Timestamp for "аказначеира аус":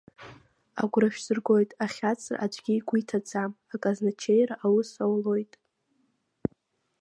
3.73-4.89